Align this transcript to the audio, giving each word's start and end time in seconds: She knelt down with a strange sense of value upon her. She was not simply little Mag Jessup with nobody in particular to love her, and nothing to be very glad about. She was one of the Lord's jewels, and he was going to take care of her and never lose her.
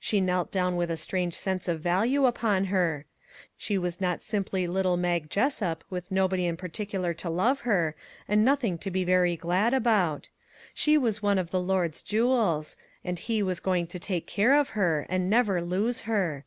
She 0.00 0.22
knelt 0.22 0.50
down 0.50 0.76
with 0.76 0.90
a 0.90 0.96
strange 0.96 1.34
sense 1.34 1.68
of 1.68 1.82
value 1.82 2.24
upon 2.24 2.64
her. 2.72 3.04
She 3.58 3.76
was 3.76 4.00
not 4.00 4.22
simply 4.22 4.66
little 4.66 4.96
Mag 4.96 5.28
Jessup 5.28 5.84
with 5.90 6.10
nobody 6.10 6.46
in 6.46 6.56
particular 6.56 7.12
to 7.12 7.28
love 7.28 7.60
her, 7.68 7.94
and 8.26 8.42
nothing 8.46 8.78
to 8.78 8.90
be 8.90 9.04
very 9.04 9.36
glad 9.36 9.74
about. 9.74 10.30
She 10.72 10.96
was 10.96 11.22
one 11.22 11.36
of 11.36 11.50
the 11.50 11.60
Lord's 11.60 12.00
jewels, 12.00 12.78
and 13.04 13.18
he 13.18 13.42
was 13.42 13.60
going 13.60 13.86
to 13.88 13.98
take 13.98 14.26
care 14.26 14.54
of 14.58 14.70
her 14.70 15.04
and 15.10 15.28
never 15.28 15.60
lose 15.60 16.00
her. 16.08 16.46